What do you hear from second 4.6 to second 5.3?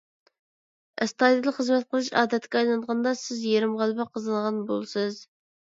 بولىسىز.